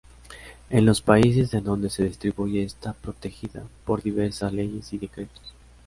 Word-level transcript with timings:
En 0.71 0.83
los 0.87 0.99
países 0.99 1.53
en 1.53 1.63
donde 1.63 1.91
se 1.91 2.03
distribuye 2.03 2.63
está 2.63 2.93
protegida 2.93 3.61
por 3.85 4.01
diversas 4.01 4.51
leyes 4.51 4.91
y 4.93 4.97
decretos. 4.97 5.53